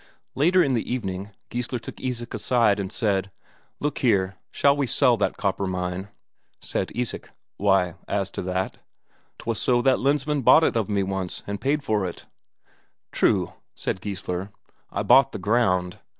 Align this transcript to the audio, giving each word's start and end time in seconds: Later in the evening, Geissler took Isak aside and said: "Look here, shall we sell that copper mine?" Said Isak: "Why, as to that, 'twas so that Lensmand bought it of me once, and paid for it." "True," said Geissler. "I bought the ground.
Later 0.33 0.63
in 0.63 0.73
the 0.73 0.91
evening, 0.91 1.29
Geissler 1.51 1.77
took 1.77 2.01
Isak 2.01 2.33
aside 2.33 2.79
and 2.79 2.91
said: 2.91 3.29
"Look 3.79 3.99
here, 3.99 4.35
shall 4.49 4.75
we 4.75 4.87
sell 4.87 5.15
that 5.17 5.37
copper 5.37 5.67
mine?" 5.67 6.07
Said 6.59 6.91
Isak: 6.95 7.29
"Why, 7.57 7.93
as 8.07 8.31
to 8.31 8.41
that, 8.41 8.79
'twas 9.37 9.61
so 9.61 9.79
that 9.83 9.99
Lensmand 9.99 10.43
bought 10.43 10.63
it 10.63 10.75
of 10.75 10.89
me 10.89 11.03
once, 11.03 11.43
and 11.45 11.61
paid 11.61 11.83
for 11.83 12.07
it." 12.07 12.25
"True," 13.11 13.53
said 13.75 14.01
Geissler. 14.01 14.49
"I 14.89 15.03
bought 15.03 15.33
the 15.33 15.37
ground. 15.37 15.99